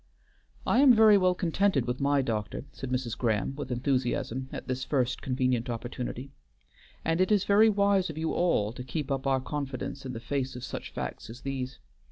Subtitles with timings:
[0.65, 3.15] "I am very well contented with my doctor," said Mrs.
[3.15, 6.31] Graham, with enthusiasm, at this first convenient opportunity.
[7.05, 10.19] "And it is very wise of you all to keep up our confidence in the
[10.19, 11.77] face of such facts as these.